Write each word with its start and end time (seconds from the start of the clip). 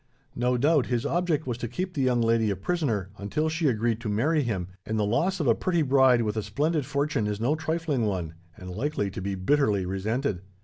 No 0.35 0.57
doubt, 0.57 0.87
his 0.87 1.05
object 1.05 1.45
was 1.45 1.59
to 1.59 1.67
keep 1.67 1.93
the 1.93 2.01
young 2.01 2.21
lady 2.21 2.49
a 2.49 2.55
prisoner, 2.55 3.09
until 3.19 3.49
she 3.49 3.67
agreed 3.67 4.01
to 4.01 4.09
marry 4.09 4.41
him, 4.41 4.69
and 4.83 4.97
the 4.97 5.05
loss 5.05 5.39
of 5.39 5.45
a 5.45 5.53
pretty 5.53 5.83
bride 5.83 6.23
with 6.23 6.35
a 6.35 6.41
splendid 6.41 6.87
fortune 6.87 7.27
is 7.27 7.39
no 7.39 7.53
trifling 7.53 8.07
one, 8.07 8.33
and 8.57 8.71
likely 8.71 9.11
to 9.11 9.21
be 9.21 9.35
bitterly 9.35 9.85
resented. 9.85 10.41